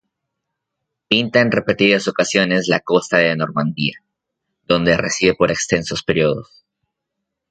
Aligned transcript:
Pinta 1.09 1.41
en 1.41 1.51
repetidas 1.51 2.07
ocasiones 2.07 2.67
la 2.67 2.79
costa 2.79 3.19
de 3.19 3.35
Normandía, 3.35 4.03
donde 4.65 4.97
reside 4.97 5.35
por 5.35 5.51
extensos 5.51 6.01
periodos. 6.01 6.65